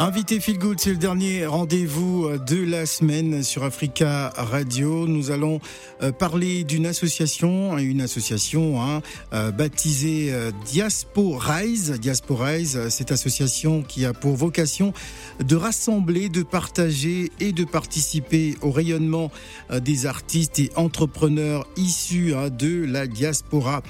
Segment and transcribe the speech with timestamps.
[0.00, 5.08] Invité Feel Good, c'est le dernier rendez-vous de la semaine sur Africa Radio.
[5.08, 5.60] Nous allons
[6.04, 9.02] euh, parler d'une association, une association hein,
[9.32, 11.98] euh, baptisée euh, Diasporize.
[11.98, 14.92] Diasporize, cette association qui a pour vocation
[15.40, 19.32] de rassembler, de partager et de participer au rayonnement
[19.80, 23.82] des artistes et entrepreneurs issus hein, de la diaspora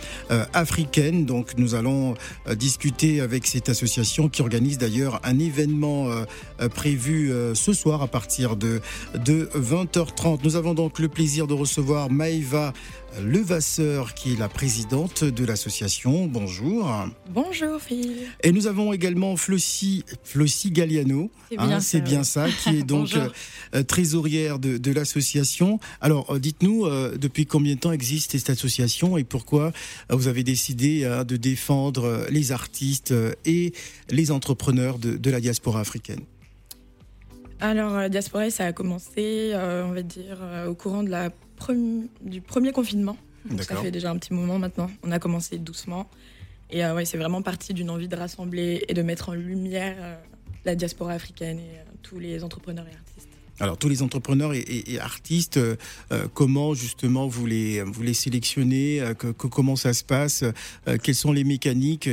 [0.55, 1.27] africaine.
[1.27, 2.15] Donc nous allons
[2.57, 6.27] discuter avec cette association qui organise d'ailleurs un événement euh,
[6.67, 8.81] prévu euh, ce soir à partir de,
[9.15, 10.41] de 20h30.
[10.43, 12.73] Nous avons donc le plaisir de recevoir Maëva
[13.23, 16.27] Levasseur, qui est la présidente de l'association.
[16.27, 16.93] Bonjour.
[17.31, 18.15] Bonjour, Phil.
[18.43, 21.31] Et nous avons également Flossie, Flossie Galliano.
[21.81, 23.11] C'est bien, hein, ça, qui est donc
[23.87, 25.81] trésorière de, l'association.
[26.01, 26.87] Alors, dites-nous,
[27.17, 29.73] depuis combien de temps existe cette association et pourquoi
[30.11, 33.15] vous avez décidé de défendre les artistes
[33.47, 33.73] et
[34.11, 36.21] les entrepreneurs de la diaspora africaine?
[37.61, 41.31] Alors, la diaspora, ça a commencé, euh, on va dire, euh, au courant de la
[42.23, 43.17] du premier confinement.
[43.51, 44.89] Donc, ça fait déjà un petit moment maintenant.
[45.03, 46.09] On a commencé doucement.
[46.71, 49.97] Et euh, ouais, c'est vraiment parti d'une envie de rassembler et de mettre en lumière
[50.65, 53.29] la diaspora africaine et tous les entrepreneurs et artistes.
[53.59, 55.59] Alors tous les entrepreneurs et, artistes,
[56.33, 60.45] comment justement vous les vous les sélectionnez que, Comment ça se passe
[61.03, 62.09] Quelles sont les mécaniques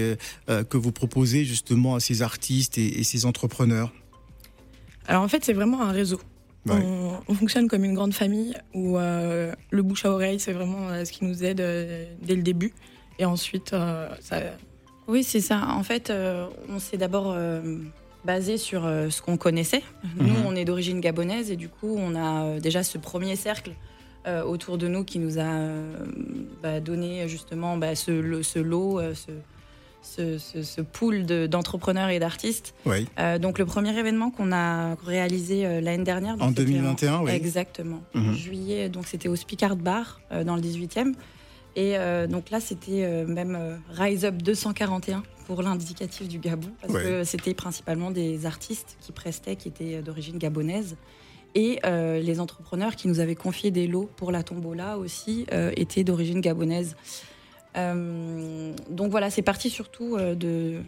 [0.48, 3.94] que vous proposez justement à ces artistes et ces entrepreneurs?
[5.08, 6.20] Alors en fait, c'est vraiment un réseau.
[6.68, 11.06] On, fonctionne comme une grande famille où euh, le bouche à oreille, c'est vraiment euh,
[11.06, 12.74] ce qui nous aide euh, dès le début.
[13.20, 14.40] Et ensuite, ça.
[15.08, 15.68] Oui, c'est ça.
[15.70, 16.12] En fait,
[16.68, 17.38] on s'est d'abord
[18.26, 19.84] basé sur ce qu'on connaissait.
[20.18, 20.46] Nous, mhm.
[20.46, 23.72] on est d'origine gabonaise et du coup, on a déjà ce premier cercle
[24.46, 25.60] autour de nous qui nous a
[26.62, 29.32] bah, donné justement bah, ce, ce, lot, ce
[30.06, 32.74] ce, pool d'entrepreneurs et d'artistes.
[33.20, 36.36] Euh, donc le premier événement qu'on a réalisé euh, l'année dernière.
[36.40, 37.32] En 2021, oui.
[37.32, 38.02] Exactement.
[38.16, 38.34] En mhm.
[38.34, 41.14] juillet, donc c'était au Spicard Bar euh, dans le 18e.
[41.78, 41.98] Et
[42.30, 48.12] donc là, c'était même Rise Up 241 pour l'indicatif du Gabon, parce que c'était principalement
[48.12, 50.96] des artistes qui prestaient, qui étaient d'origine gabonaise.
[51.54, 56.40] Et les entrepreneurs qui nous avaient confié des lots pour la tombola aussi étaient d'origine
[56.40, 56.96] gabonaise.
[57.78, 60.82] Euh, donc voilà, c'est parti surtout euh, de,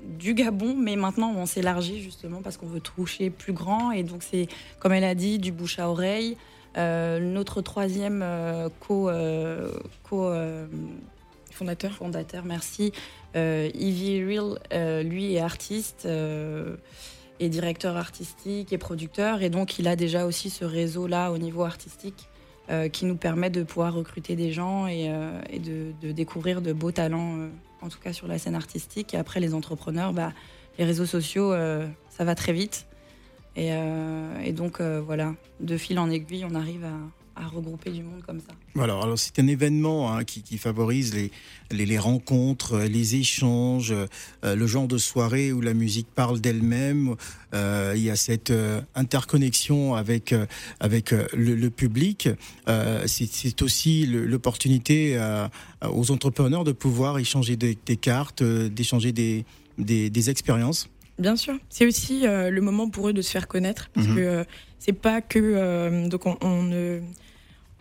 [0.00, 3.92] du Gabon, mais maintenant on s'élargit justement parce qu'on veut toucher plus grand.
[3.92, 4.48] Et donc c'est,
[4.80, 6.36] comme elle a dit, du bouche à oreille.
[6.76, 8.24] Euh, notre troisième
[8.80, 9.10] co,
[10.02, 10.30] co
[11.50, 11.92] fondateur.
[11.92, 12.92] fondateur, merci,
[13.34, 16.06] Ivy Real, lui est artiste
[17.38, 19.42] et directeur artistique et producteur.
[19.42, 22.28] Et donc il a déjà aussi ce réseau-là au niveau artistique.
[22.68, 25.40] Euh, qui nous permet de pouvoir recruter des gens et, euh,
[26.02, 27.48] de, découvrir de beaux talents, euh,
[27.80, 29.14] en tout cas sur la scène artistique.
[29.14, 30.32] Et après, les entrepreneurs, bah,
[30.76, 31.54] les réseaux sociaux,
[32.10, 32.86] ça va très vite.
[33.54, 33.70] Et,
[34.44, 36.90] et donc, voilà, de fil en aiguille, on arrive à,
[37.36, 38.54] à regrouper du monde comme ça.
[38.74, 41.30] Voilà, alors c'est un événement hein, qui, favorise les,
[41.70, 47.14] les, rencontres, les échanges, euh, le genre de soirée où la musique parle d'elle-même.
[47.54, 50.34] Euh, il y a cette euh, interconnexion avec,
[50.80, 52.28] avec le, public.
[53.06, 55.18] c'est aussi l'opportunité
[55.82, 59.44] aux entrepreneurs de pouvoir échanger des, cartes, d'échanger des,
[59.78, 60.88] des expériences.
[61.18, 61.58] Bien sûr.
[61.70, 64.16] C'est aussi le moment pour eux de se faire connaître parce mhm.
[64.16, 64.44] que
[64.78, 67.00] c'est pas que donc on, on ne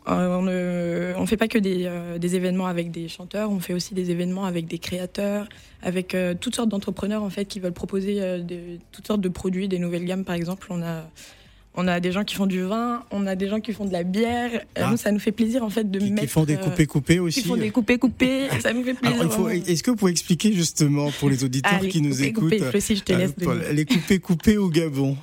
[0.08, 3.94] euh, on ne fait pas que euh, des, événements avec des chanteurs, on fait aussi
[3.94, 5.50] des événements avec des créateurs,
[5.82, 8.22] avec euh, toutes sortes d'entrepreneurs en fait qui veulent proposer
[8.92, 10.68] toutes sortes de produits, des nouvelles gammes par exemple.
[10.70, 11.10] On a
[11.78, 13.94] on a des gens qui font du vin, on a des gens qui font de
[13.94, 14.62] la bière.
[14.76, 14.90] Ah.
[14.92, 16.22] Nous, ça nous fait plaisir en fait de qui, mettre.
[16.22, 17.42] Qui font des coupés coupés aussi.
[17.42, 18.48] Qui font des coupés coupés.
[18.60, 19.30] ça nous fait plaisir.
[19.68, 22.54] Est-ce que vous pouvez expliquer justement pour les auditeurs qui nous écoutent
[22.96, 23.34] je te laisse
[23.72, 25.18] les coupés coupés au Gabon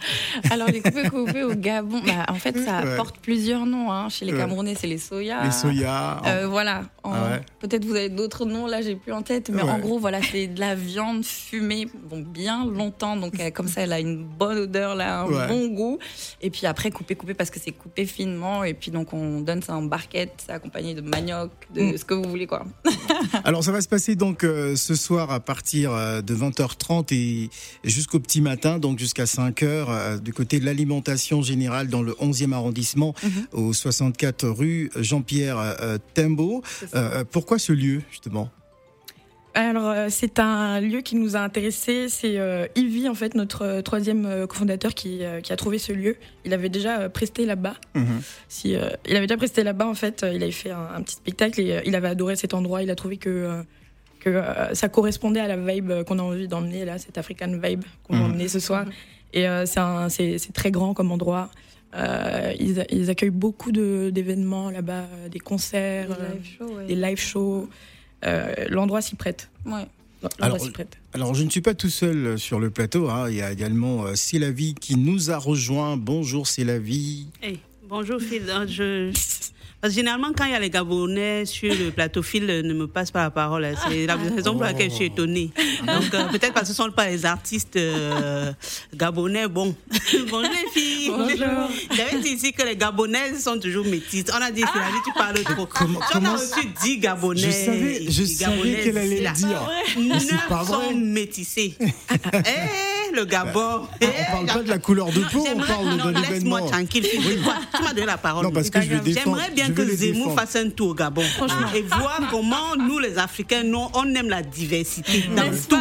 [0.50, 3.90] Alors les coupés coupés au Gabon, bah, en fait, ça porte plusieurs noms.
[3.90, 4.08] Hein.
[4.08, 5.44] Chez les Camerounais, c'est les soya.
[5.44, 6.20] Les soya.
[6.26, 6.82] Euh, voilà.
[7.04, 10.20] Ah peut-être vous avez d'autres noms là, j'ai plus en tête, mais en gros, voilà,
[10.22, 13.16] c'est de la viande fumée, bon, bien longtemps.
[13.16, 15.98] Donc comme ça, elle a une bonne odeur là, un bon goût.
[16.44, 18.64] Et puis après, coupé, coupé parce que c'est coupé finement.
[18.64, 21.96] Et puis donc, on donne ça en barquette, c'est accompagné de manioc, de mm.
[21.96, 22.64] ce que vous voulez, quoi.
[23.44, 27.50] Alors, ça va se passer donc euh, ce soir à partir euh, de 20h30 et
[27.84, 32.52] jusqu'au petit matin, donc jusqu'à 5h, euh, du côté de l'alimentation générale dans le 11e
[32.52, 33.46] arrondissement, mm-hmm.
[33.52, 35.76] au 64 rue Jean-Pierre
[36.14, 36.62] Tembo.
[37.30, 38.50] pourquoi ce lieu, justement?
[39.54, 42.08] Alors, euh, c'est un lieu qui nous a intéressés.
[42.08, 46.16] C'est euh, Ivy, en fait, notre euh, troisième cofondateur qui, qui, a trouvé ce lieu.
[46.44, 47.74] Il avait déjà presté là-bas.
[47.94, 48.22] Mhm.
[48.48, 50.24] si, il avait déjà presté là-bas, en fait.
[50.32, 52.82] Il avait fait un, petit spectacle et il avait adoré cet endroit.
[52.82, 53.62] Il a trouvé que,
[54.20, 58.14] que ça correspondait à la vibe qu'on a envie d'emmener, là, cette African vibe qu'on
[58.14, 58.30] va mhm.
[58.32, 58.86] emmener ce soir.
[59.34, 61.50] Et c'est très grand comme endroit.
[61.94, 66.08] Ils, ils, accueillent beaucoup d'événements là-bas, des concerts,
[66.88, 67.68] des live shows.
[67.68, 67.68] Euh,
[68.68, 69.48] l'endroit s'y prête.
[69.66, 69.86] Ouais.
[71.12, 73.10] Alors, je ne suis pas tout seul sur le plateau.
[73.10, 73.28] Hein.
[73.28, 75.96] Il y a également euh, Célavie qui nous a rejoint.
[75.96, 77.26] Bonjour Célavie.
[77.42, 77.58] Hey,
[77.92, 78.42] bonjour Phil.
[78.68, 79.12] Je,
[79.90, 83.24] généralement, quand il y a les Gabonais sur le plateau, Phil ne me passe pas
[83.24, 83.68] la parole.
[83.86, 85.50] C'est la raison pour laquelle je suis étonnée.
[85.86, 88.50] Donc, euh, peut-être parce que ce ne sont pas les artistes euh,
[88.94, 89.46] gabonais.
[89.46, 89.74] Bon,
[90.30, 91.10] bonjour les filles.
[91.10, 91.68] Bonjour.
[91.94, 94.24] J'avais dit ici que les Gabonaises sont toujours métisses.
[94.32, 94.88] On a dit, ah.
[95.04, 95.66] tu parles trop.
[95.66, 97.42] Comment, on a reçu 10 Gabonais.
[97.42, 99.70] Je savais, je savais qu'elle allait le dire.
[99.98, 101.76] Neuf sont métissés.
[102.34, 103.86] Eh, le Gabon.
[104.00, 106.30] Ah, on parle pas de la couleur de peau, on parle de l'événement.
[106.30, 107.06] Laisse-moi tranquille.
[107.08, 108.44] Tu m'as donné la parole.
[108.44, 109.36] Non, parce que je vais défendre.
[109.36, 111.22] J'aimerais bien que Zemmour fasse un tour au Gabon
[111.74, 115.76] et voir comment nous, les Africains, nous, on aime la diversité dans tout.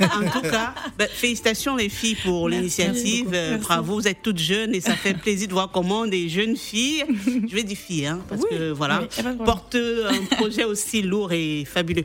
[0.00, 3.30] en tout cas, ben, félicitations les filles pour l'initiative.
[3.32, 6.56] Euh, bravo, vous êtes toutes jeunes et ça fait plaisir de voir comment des jeunes
[6.56, 9.02] filles, je vais dire filles, hein, parce que voilà,
[9.44, 12.04] portent un projet aussi lourd et fabuleux.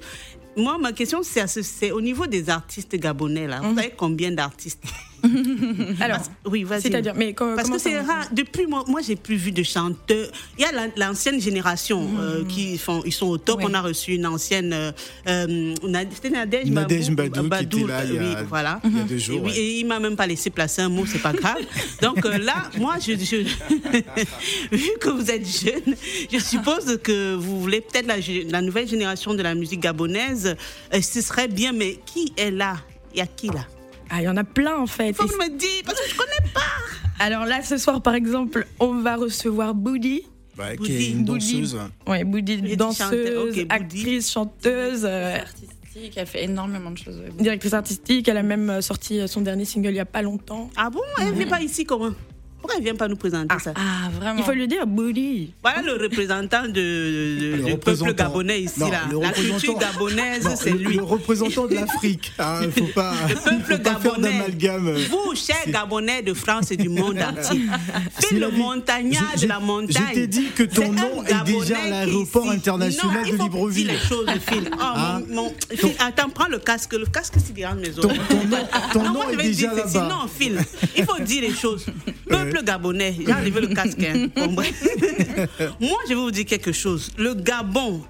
[0.57, 3.48] Moi, ma question, c'est au niveau des artistes gabonais.
[3.48, 3.62] Là.
[3.62, 3.75] Vous mhm.
[3.75, 4.83] savez combien d'artistes
[6.00, 6.83] Alors, oui, vas-y.
[6.83, 8.27] C'est-à-dire, mais parce que c'est rare.
[8.31, 10.29] Depuis moi, moi, j'ai plus vu de chanteurs.
[10.57, 12.47] Il y a l'ancienne génération euh, mhm.
[12.47, 13.62] qui font, ils sont au top.
[13.63, 14.91] On a reçu une ancienne, euh,
[15.27, 15.73] euh
[16.13, 18.79] c'était Nadège, Nadège Badou, qui était là il y a, oui, voilà.
[18.83, 19.47] il y a deux jours.
[19.47, 21.57] Et, et il m'a même pas laissé placer un mot, c'est pas grave.
[22.01, 23.38] Donc euh, là, moi, je, je
[24.71, 25.95] vu que vous êtes jeune,
[26.31, 28.15] je suppose que vous voulez peut-être la,
[28.50, 30.56] la nouvelle génération de la musique gabonaise
[30.94, 32.77] euh, ce serait bien, mais qui est là?
[33.13, 33.65] Il y a qui là?
[34.12, 35.13] Ah, il y en a plein en fait.
[35.13, 36.62] Faut me dire, parce que je connais pas.
[37.19, 40.24] Alors là, ce soir, par exemple, on va recevoir Boudi.
[40.60, 41.80] Ouais, qui est une danseuse.
[42.06, 45.06] Oui, Boudi, danseuse, actrice, chanteuse.
[45.06, 47.22] Euh, artistique, elle fait énormément de choses.
[47.40, 50.69] Directrice artistique, elle a même euh, sorti son dernier single il n'y a pas longtemps.
[50.75, 52.12] Ah bon Elle ne pas ici comment
[52.62, 53.74] pourquoi il ne vient pas nous présenter ah, ça?
[53.75, 55.52] Ah, vraiment Il faut lui dire Boudi.
[55.63, 58.80] Voilà le représentant de, du peuple gabonais ici.
[58.80, 59.02] là.
[59.19, 60.98] La culture gabonaise, c'est lui.
[60.98, 62.31] Le représentant de l'Afrique.
[62.38, 65.06] Hein, il ne faut pas, le peuple faut pas gabonais.
[65.10, 67.62] Vous, chers Gabonais de France et du monde entier,
[68.19, 70.06] fais le montagnard de la montagne.
[70.10, 73.88] Je t'ai dit que ton nom est déjà à l'aéroport international de Libreville.
[73.88, 74.69] Non, il faut dire les choses, Phil.
[74.72, 75.22] Oh, hein?
[75.30, 75.92] mon, Phil.
[76.00, 76.94] Attends, prends le casque.
[76.94, 78.02] Le casque, c'est des grandes maisons.
[78.02, 78.10] Ton,
[78.94, 80.07] ton nom, est déjà là-bas.
[80.07, 80.60] Non, Phil,
[80.96, 81.86] il faut dire les choses
[82.30, 84.03] peuple gabonais, j'ai enlevé le casque.
[84.03, 84.27] Hein.
[85.80, 87.12] Moi, je vais vous dire quelque chose.
[87.18, 88.03] Le Gabon,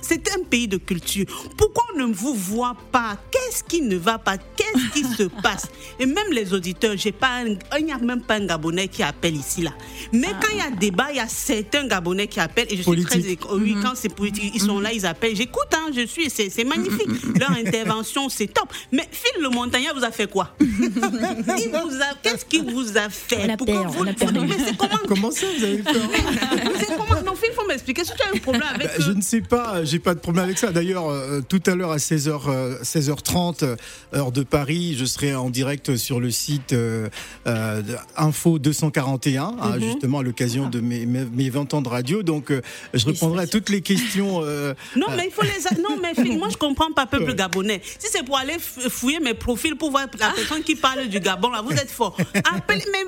[0.00, 1.24] c'est un pays de culture.
[1.56, 3.16] Pourquoi on ne vous voit pas?
[3.30, 4.36] Qu'est-ce qui ne va pas?
[4.38, 5.68] Qu'est-ce qui se passe?
[5.98, 7.42] Et même les auditeurs, j'ai pas
[7.78, 9.70] il n'y a même pas un Gabonais qui appelle ici là.
[10.12, 12.82] Mais quand il y a débat, il y a certains Gabonais qui appellent et je
[12.82, 13.82] suis très oui mm-hmm.
[13.82, 15.36] quand c'est politique, ils sont là, ils appellent.
[15.36, 17.08] J'écoute, hein, je suis, c'est magnifique.
[17.08, 17.38] Mm-hmm.
[17.40, 18.68] Leur intervention, c'est top.
[18.92, 20.54] Mais Phil le Montagnard vous a fait quoi?
[22.22, 23.46] Qu'est-ce qu'il vous a fait?
[23.98, 24.40] On a perdu.
[24.76, 25.94] comment Comment ça, vous avez peur
[26.96, 28.02] comment Non, il faut m'expliquer.
[28.02, 30.20] Est-ce que tu as un problème avec bah, Je ne sais pas, j'ai pas de
[30.20, 30.70] problème avec ça.
[30.70, 33.76] D'ailleurs, euh, tout à l'heure à 16h, 16h30, euh,
[34.14, 37.08] heure de Paris, je serai en direct sur le site euh,
[38.16, 39.80] Info 241, hein, mhm.
[39.80, 42.22] justement à l'occasion de mes, mes, 20 ans de radio.
[42.22, 42.52] Donc,
[42.94, 44.40] je répondrai à toutes les questions.
[44.96, 45.80] non, mais il faut les.
[45.80, 47.80] Non, mais moi, je comprends pas, peuple gabonais.
[47.98, 51.50] Si c'est pour aller fouiller mes profils pour voir la personne qui parle du Gabon,
[51.50, 52.16] là, vous êtes fort.
[52.34, 53.04] Appelez, mais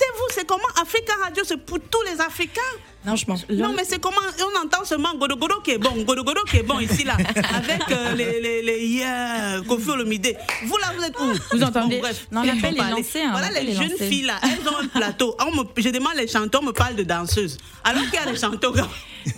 [0.00, 2.60] manifestez-vous, c'est comment Africa Radio, c'est pour tous les Africains.
[3.04, 3.48] Non, je pense.
[3.48, 6.78] Non, mais c'est comment on entend seulement Godogodo qui est bon, Godogodo qui est bon
[6.80, 7.16] ici là,
[7.54, 10.36] avec euh, les les les yeah, Kofi Olomide.
[10.64, 11.56] Vous là, vous êtes où?
[11.56, 11.98] Vous entendez?
[11.98, 13.22] bref, Non, l'appel est lancé.
[13.22, 15.34] Hein, voilà les jeunes filles là, elles ont un plateau.
[15.40, 17.56] On me, je demande les chanteurs, on me parle de danseuses.
[17.84, 18.74] Alors qu'il y a les chanteurs.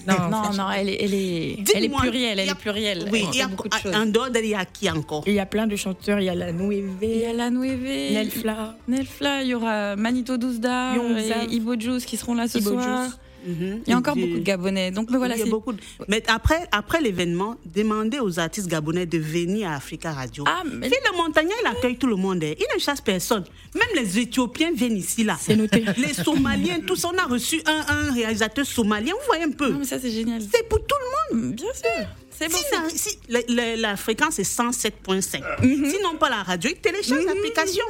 [0.06, 3.08] Non, non, non, elle est, elle est, elle est plurielle, elle est plurielle.
[3.12, 3.94] Oui, il y a beaucoup de choses.
[3.94, 5.22] En dehors d'elle, il y a qui encore?
[5.26, 6.18] Il y a plein de chanteurs.
[6.20, 6.90] Il y a la Nueve.
[7.02, 8.12] Il y a la Nueve.
[8.12, 8.76] Nelfla.
[8.88, 9.42] Nelfla.
[9.42, 13.08] Il y aura Manito Douzda et Ibo Juice qui seront là ce soir.
[13.44, 13.82] Mhm.
[13.86, 14.90] Il y a encore beaucoup de Gabonais.
[14.90, 15.72] Donc, mais voilà, il y a beaucoup
[16.08, 20.44] Mais après, après l'événement, demandez aux artistes gabonais de venir à Africa Radio.
[20.46, 20.88] Ah, mais...
[20.88, 22.42] le montagnard, il accueille tout le monde.
[22.44, 22.54] Hein.
[22.58, 23.44] Il ne chasse personne.
[23.74, 25.36] Même les Éthiopiens viennent ici, là.
[25.40, 25.84] C'est noté.
[25.96, 27.10] Les Somaliens, tout ça.
[27.12, 29.12] On a reçu un, un réalisateur somalien.
[29.12, 29.70] Vous voyez un peu.
[29.70, 30.40] Non, mais ça, c'est génial.
[30.42, 30.96] C'est pour tout
[31.32, 31.54] le monde.
[31.54, 32.06] bien sûr.
[32.38, 32.58] C'est bon.
[32.94, 35.90] Si, la, fréquence est 107.5, mhm.
[35.90, 37.28] sinon pas la radio, ils téléchargent mhm.
[37.28, 37.84] l'application.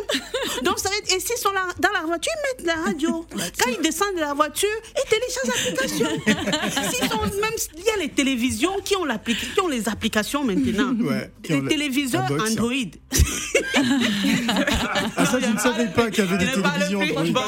[0.63, 3.27] Donc, ça va être, et s'ils sont là, dans la voiture, ils mettent la radio.
[3.59, 6.91] Quand ils descendent de la voiture, ils téléchargent l'application.
[6.91, 10.95] s'ils sont même, il y a les télévisions qui ont, qui ont les applications maintenant.
[11.49, 12.73] les téléviseurs Android.
[15.17, 17.43] ah, ça, je ne savais pas qu'il y avait des télévisions Android.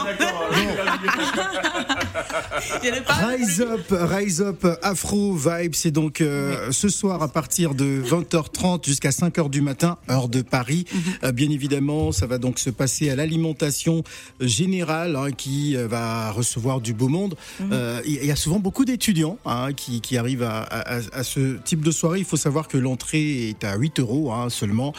[2.82, 8.86] Rise Up, Rise Up Afro Vibe, c'est donc euh, ce soir à partir de 20h30
[8.86, 10.84] jusqu'à 5h du matin, heure de Paris.
[10.92, 11.00] Mhm.
[11.24, 14.02] Euh, bien évidemment, ça va donc se passer à l'alimentation
[14.40, 17.34] générale hein, qui euh, va recevoir du beau monde.
[17.60, 17.72] Mhm.
[18.06, 21.90] Il y a souvent beaucoup d'étudiants hein, qui, qui, arrivent à, à, ce type de
[21.90, 22.18] soirée.
[22.20, 24.92] Il faut savoir que l'entrée est à 8 euros hein, seulement.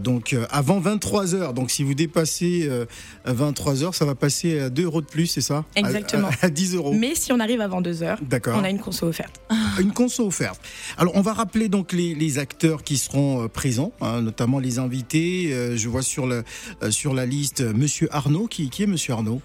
[0.00, 1.54] donc avant 23h.
[1.54, 2.68] Donc si vous dépassez
[3.26, 5.64] 23h, ça va passer à 2 euros de plus, c'est ça?
[5.74, 6.28] Exactement.
[6.42, 6.92] À, 10 euros.
[6.92, 9.40] Mais si on arrive avant 2 heures, on a une conso offerte.
[9.80, 10.60] Une conso offerte.
[10.96, 15.52] Alors, on va rappeler donc les, acteurs qui seront euh, présents, hein, notamment les invités.
[15.52, 16.44] Euh, je vois sur, le,
[16.82, 18.46] euh, sur la liste Monsieur Arnaud.
[18.46, 19.40] Qui, qui est Monsieur Arnaud?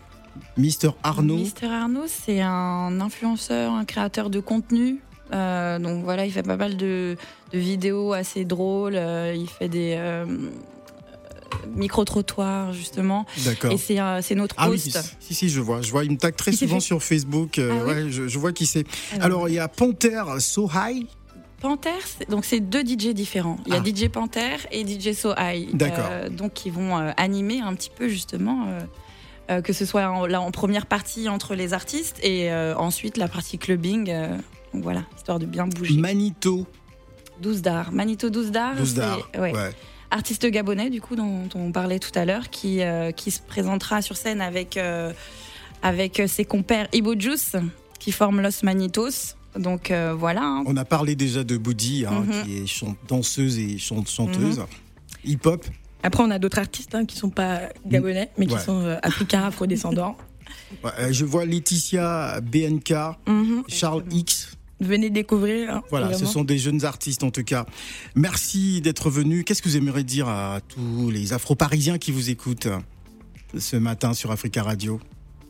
[0.57, 1.37] Mister Arnaud.
[1.37, 4.99] Mister Arnaud, c'est un influenceur, un créateur de contenu.
[5.31, 7.15] donc voilà, il fait pas mal de,
[7.53, 8.95] vidéos assez drôles.
[8.95, 9.95] il fait des
[11.75, 13.25] micro-trottoir, justement.
[13.45, 13.71] D'accord.
[13.71, 14.95] Et c'est, c'est notre ah host.
[14.95, 15.81] Oui, si, si, je vois.
[15.81, 17.59] Je vois, il me tag très souvent sur Facebook.
[17.59, 18.85] Euh, ah ouais, je, vois qui c'est.
[19.13, 21.05] Ah Alors, il y a Panther So High.
[21.61, 21.91] Panther,
[22.27, 23.57] donc c'est deux DJ différents.
[23.65, 25.73] Il y a DJ Panther et DJ So High.
[25.75, 26.07] D'accord.
[26.09, 28.67] Euh, donc, qui vont euh, animer un petit peu, justement.
[29.63, 33.57] que ce soit en, là en première partie entre les artistes et ensuite la partie
[33.57, 34.11] clubbing.
[34.73, 35.95] donc voilà, histoire de bien bouger.
[35.97, 36.65] Manito.
[37.41, 37.91] 12 d'art.
[37.91, 38.75] Manito 12 d'art.
[38.75, 39.29] 12 d'art.
[39.37, 39.53] ouais
[40.13, 44.01] artiste gabonais du coup dont, on parlait tout à l'heure, qui, euh, qui se présentera
[44.01, 45.11] sur scène avec, euh,
[45.81, 47.55] avec ses compères Ibo Juice,
[47.99, 49.35] qui forment Los Manitos.
[49.57, 50.41] Donc euh, voilà.
[50.43, 50.63] Hein.
[50.65, 52.43] On a parlé déjà de Boudi, hein, mhm.
[52.43, 54.65] qui est danseuse et chanteuse, mhm.
[55.25, 55.65] hip-hop.
[56.03, 59.43] Après, on a d'autres artistes hein, qui ne sont pas gabonais, mais qui sont africains,
[59.47, 60.17] afro-descendants.
[61.09, 62.93] je vois Laetitia BNK,
[63.27, 63.63] mhm.
[63.67, 64.57] Charles X.
[64.79, 65.75] Venez découvrir.
[65.75, 67.65] Hein, voilà, ce sont des jeunes artistes en tout cas.
[68.15, 69.43] Merci d'être venu.
[69.43, 72.67] Qu'est-ce que vous aimeriez dire à tous les Afro-Parisiens qui vous écoutent
[73.57, 74.99] ce matin sur Africa Radio?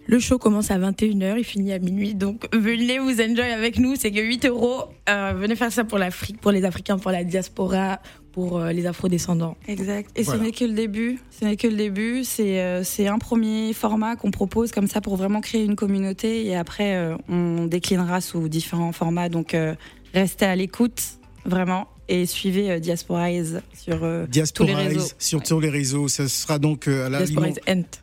[0.05, 3.95] Le show commence à 21h, il finit à minuit, donc venez vous enjoy avec nous,
[3.95, 4.83] c'est que 8 euros.
[5.07, 8.01] Euh, venez faire ça pour l'Afrique, pour les Africains, pour la diaspora,
[8.33, 9.55] pour euh, les afro-descendants.
[9.67, 10.09] Exact.
[10.15, 11.19] Et ce n'est que le début.
[11.29, 12.23] Ce n'est que le début.
[12.25, 16.45] C'est euh, c'est un premier format qu'on propose comme ça pour vraiment créer une communauté.
[16.45, 19.29] Et après, euh, on déclinera sous différents formats.
[19.29, 19.55] Donc,
[20.13, 21.01] restez à l'écoute,
[21.45, 21.87] vraiment.
[22.09, 23.99] Et suivez Diasporize sur
[24.53, 25.07] tous les réseaux.
[25.19, 26.07] sur tous les réseaux.
[26.09, 28.01] Ça sera donc à la Diasporize ENT.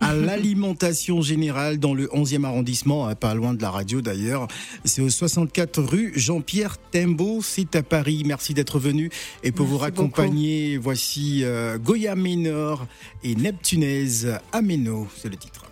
[0.00, 4.48] À l'alimentation générale dans le 11e arrondissement, hein, pas loin de la radio d'ailleurs.
[4.84, 8.22] C'est au 64 rue Jean-Pierre Tembo, c'est à Paris.
[8.24, 9.10] Merci d'être venu.
[9.42, 12.86] Et pour vous raccompagner, voici euh, Goya Ménor
[13.24, 15.64] et Neptunaise Ameno, c'est le titre.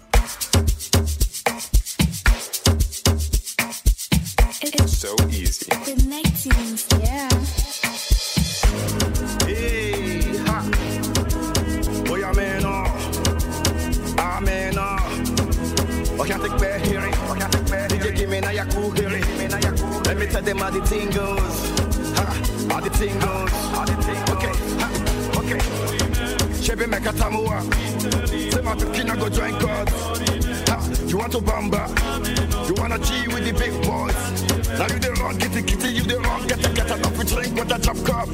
[4.97, 5.66] so easy.
[16.26, 17.12] Can't take bad hearing.
[17.12, 19.23] DJ, give me now your cool hearing.
[20.04, 21.78] Let me tell them how the thing goes.
[22.68, 23.52] How the thing goes.
[24.30, 24.50] Okay,
[25.38, 25.61] okay.
[26.64, 27.62] Chebe make a tamua.
[28.52, 29.88] Say my pipkina go join God.
[31.09, 31.87] You want to bamba?
[32.66, 34.16] You wanna G with the big boys?
[34.78, 37.28] Now you the wrong, get the kitty, you the wrong, get the get enough with
[37.28, 38.28] drink with a chop cup.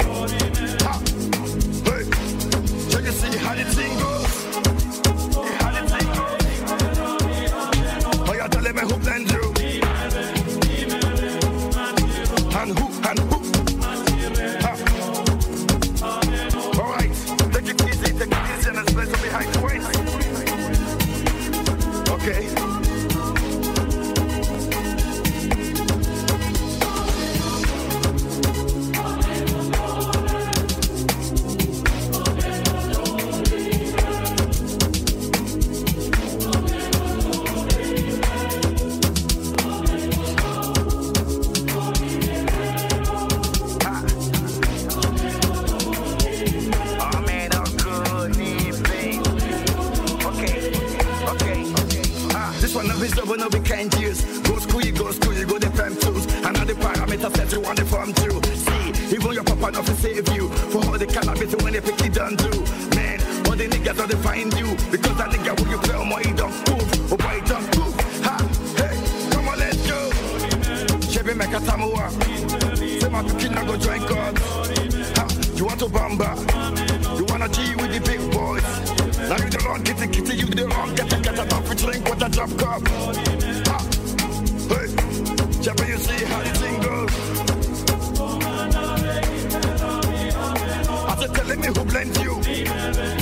[59.42, 60.48] your papa not to save you.
[60.48, 62.50] For all the cannabis when they pick done do.
[62.94, 64.68] Man, all the niggas don't find you.
[64.90, 67.12] Because that nigga when you play on my don't poof.
[67.12, 67.94] Oh boy, don't poof.
[68.24, 68.36] Ha,
[68.78, 68.94] hey,
[69.30, 70.10] come on, let's go.
[71.10, 72.10] Chevy make a samoa.
[72.76, 74.38] Say my kid not go join God.
[74.38, 76.30] Ha, you want to bamba?
[77.18, 78.62] You wanna G with the big boys?
[79.28, 82.04] Now you the wrong kitty kitty, you the wrong get a get a top drink
[82.04, 82.82] with a drop cup.
[83.68, 83.78] Ha,
[84.70, 84.86] hey,
[85.62, 86.61] Chevy, you see how
[91.62, 93.21] me who blends you.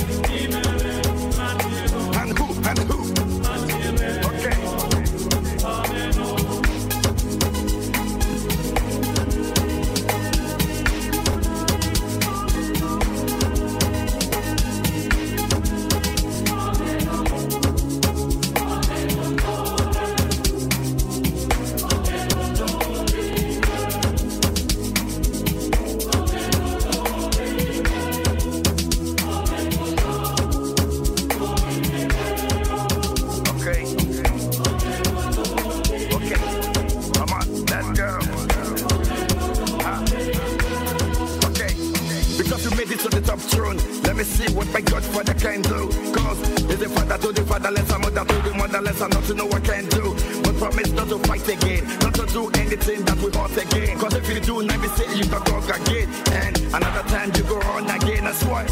[58.51, 58.65] boy.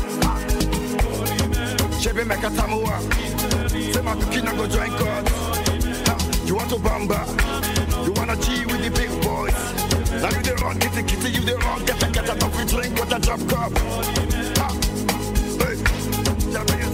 [2.02, 2.96] Chebe make a tamuwa.
[3.94, 5.26] Say my pikin go join God.
[6.48, 7.20] You want to bamba?
[8.06, 9.60] You wanna G with the big boys?
[10.22, 11.86] Now you the wrong, kitty kitty, you the wrong.
[11.86, 13.72] Get a get a top, we drink, what a drop cup.
[14.60, 14.68] Ha.
[15.62, 16.89] Hey.